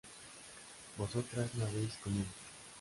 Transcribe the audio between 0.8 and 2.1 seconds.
Vosotras no habíais